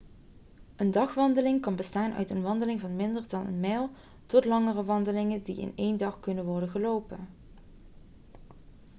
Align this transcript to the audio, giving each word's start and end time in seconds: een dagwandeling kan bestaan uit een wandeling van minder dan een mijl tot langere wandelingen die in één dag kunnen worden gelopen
een 0.75 0.91
dagwandeling 0.91 1.61
kan 1.61 1.75
bestaan 1.75 2.13
uit 2.13 2.29
een 2.29 2.41
wandeling 2.41 2.79
van 2.79 2.95
minder 2.95 3.23
dan 3.27 3.45
een 3.47 3.59
mijl 3.59 3.89
tot 4.25 4.45
langere 4.45 4.83
wandelingen 4.83 5.41
die 5.41 5.57
in 5.61 5.71
één 5.75 5.97
dag 5.97 6.19
kunnen 6.19 6.45
worden 6.45 6.69
gelopen 6.69 7.27